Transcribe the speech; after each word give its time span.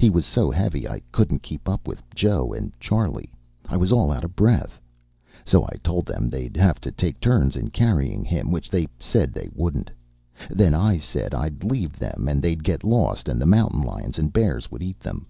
He 0.00 0.10
was 0.10 0.26
so 0.26 0.50
heavy 0.50 0.88
I 0.88 1.00
couldn't 1.12 1.44
keep 1.44 1.68
up 1.68 1.86
with 1.86 2.02
Joe 2.12 2.52
and 2.52 2.72
Charley. 2.80 3.30
I 3.68 3.76
was 3.76 3.92
all 3.92 4.10
out 4.10 4.24
of 4.24 4.34
breath. 4.34 4.80
So 5.46 5.62
I 5.64 5.76
told 5.84 6.06
them 6.06 6.28
they'd 6.28 6.56
have 6.56 6.80
to 6.80 6.90
take 6.90 7.20
turns 7.20 7.54
in 7.54 7.70
carrying 7.70 8.24
him, 8.24 8.50
which 8.50 8.68
they 8.68 8.88
said 8.98 9.32
they 9.32 9.48
wouldn't. 9.54 9.92
Then 10.50 10.74
I 10.74 10.98
said 10.98 11.32
I'd 11.34 11.62
leave 11.62 12.00
them 12.00 12.26
and 12.26 12.42
they'd 12.42 12.64
get 12.64 12.82
lost, 12.82 13.28
and 13.28 13.40
the 13.40 13.46
mountain 13.46 13.82
lions 13.82 14.18
and 14.18 14.32
bears 14.32 14.72
would 14.72 14.82
eat 14.82 14.98
them. 14.98 15.26